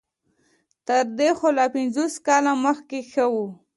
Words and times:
تر 0.87 1.01
دې 1.17 1.29
خو 1.37 1.47
لا 1.57 1.65
پنځوس 1.75 2.13
کاله 2.27 2.51
مخکې 2.65 2.99
ښه 3.11 3.25
وو. 3.33 3.45